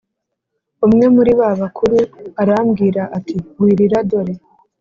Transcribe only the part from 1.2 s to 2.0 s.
ba bakuru